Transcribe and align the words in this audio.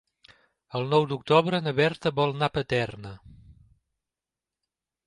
El 0.79 0.87
nou 0.93 1.05
d'octubre 1.11 1.59
na 1.67 1.75
Berta 1.81 2.15
vol 2.21 2.35
anar 2.37 2.51
a 2.53 2.55
Paterna. 2.59 3.13